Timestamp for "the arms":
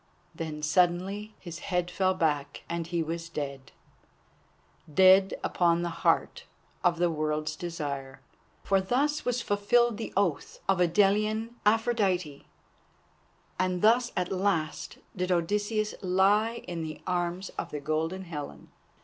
16.81-17.49